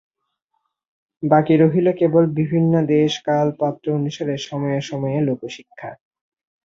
বাকী 1.23 1.55
রহিল 1.57 1.87
কেবল 1.99 2.23
বিভিন্ন 2.39 2.73
দেশ-কাল-পাত্র-অনুসারে 2.93 4.35
সময়ে 4.47 4.79
সময়ে 4.89 5.19
লোকশিক্ষা। 5.27 5.89